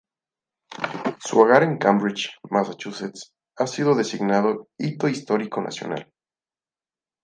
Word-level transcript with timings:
Su 1.19 1.39
hogar 1.41 1.61
en 1.61 1.77
Cambridge, 1.77 2.39
Massachusetts, 2.49 3.35
ha 3.55 3.67
sido 3.67 3.93
designado 3.93 4.67
Hito 4.79 5.07
Histórico 5.07 5.61
Nacional. 5.61 6.11